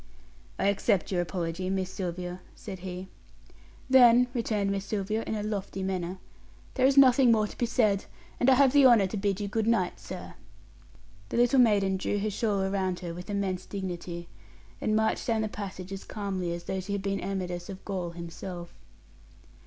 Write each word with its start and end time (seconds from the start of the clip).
"I 0.57 0.69
accept 0.69 1.11
your 1.11 1.21
apology, 1.21 1.69
Miss 1.69 1.91
Sylvia," 1.91 2.41
said 2.55 2.79
he. 2.79 3.07
"Then," 3.87 4.25
returned 4.33 4.71
Miss 4.71 4.83
Sylvia, 4.83 5.21
in 5.27 5.35
a 5.35 5.43
lofty 5.43 5.83
manner, 5.83 6.17
"there 6.73 6.87
is 6.87 6.97
nothing 6.97 7.31
more 7.31 7.45
to 7.45 7.55
be 7.55 7.67
said, 7.67 8.05
and 8.39 8.49
I 8.49 8.55
have 8.55 8.73
the 8.73 8.87
honour 8.87 9.05
to 9.05 9.15
bid 9.17 9.39
you 9.39 9.47
good 9.47 9.67
night, 9.67 9.99
sir." 9.99 10.33
The 11.29 11.37
little 11.37 11.59
maiden 11.59 11.97
drew 11.97 12.17
her 12.17 12.31
shawl 12.31 12.61
close 12.61 12.71
around 12.73 13.01
her 13.01 13.13
with 13.13 13.29
immense 13.29 13.67
dignity, 13.67 14.27
and 14.81 14.95
marched 14.95 15.27
down 15.27 15.43
the 15.43 15.47
passage 15.47 15.93
as 15.93 16.03
calmly 16.03 16.51
as 16.51 16.63
though 16.63 16.79
she 16.79 16.93
had 16.93 17.03
been 17.03 17.21
Amadis 17.21 17.69
of 17.69 17.85
Gaul 17.85 18.09
himself. 18.09 18.73